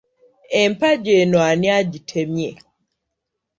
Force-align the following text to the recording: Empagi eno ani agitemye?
Empagi 0.61 1.11
eno 1.21 1.37
ani 1.51 1.67
agitemye? 1.79 2.49